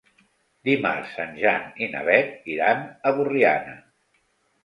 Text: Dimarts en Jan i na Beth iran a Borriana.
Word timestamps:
Dimarts 0.67 1.11
en 1.25 1.35
Jan 1.41 1.67
i 1.83 1.89
na 1.91 2.01
Beth 2.09 2.49
iran 2.53 2.81
a 3.09 3.11
Borriana. 3.19 3.77